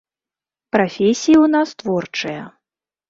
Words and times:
Прафесіі 0.75 1.35
ў 1.43 1.53
нас 1.57 1.69
творчыя. 1.83 2.43